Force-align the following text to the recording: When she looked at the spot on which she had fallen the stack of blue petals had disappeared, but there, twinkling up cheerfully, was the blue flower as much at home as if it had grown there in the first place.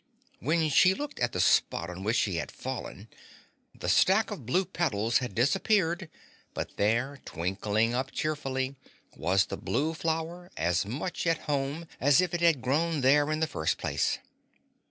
When 0.39 0.67
she 0.69 0.95
looked 0.95 1.19
at 1.19 1.31
the 1.31 1.39
spot 1.39 1.91
on 1.91 2.03
which 2.03 2.15
she 2.17 2.37
had 2.37 2.51
fallen 2.51 3.07
the 3.75 3.87
stack 3.87 4.31
of 4.31 4.47
blue 4.47 4.65
petals 4.65 5.19
had 5.19 5.35
disappeared, 5.35 6.09
but 6.55 6.75
there, 6.77 7.21
twinkling 7.23 7.93
up 7.93 8.09
cheerfully, 8.09 8.75
was 9.15 9.45
the 9.45 9.57
blue 9.57 9.93
flower 9.93 10.49
as 10.57 10.87
much 10.87 11.27
at 11.27 11.41
home 11.45 11.85
as 11.99 12.19
if 12.19 12.33
it 12.33 12.41
had 12.41 12.63
grown 12.63 13.01
there 13.01 13.29
in 13.31 13.41
the 13.41 13.45
first 13.45 13.77
place. 13.77 14.17